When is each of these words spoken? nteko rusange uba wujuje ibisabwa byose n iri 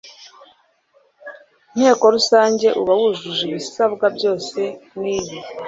nteko 1.75 2.03
rusange 2.15 2.67
uba 2.81 2.93
wujuje 2.99 3.41
ibisabwa 3.51 4.05
byose 4.17 4.59
n 4.99 5.01
iri 5.17 5.37